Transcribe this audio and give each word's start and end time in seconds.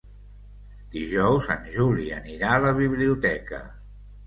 Dijous 0.95 1.51
en 1.57 1.69
Juli 1.75 2.07
anirà 2.17 2.51
a 2.57 2.65
la 2.67 2.75
biblioteca. 2.83 3.65